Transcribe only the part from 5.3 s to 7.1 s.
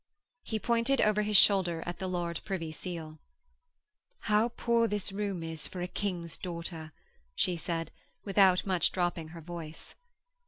is, for a King's daughter!'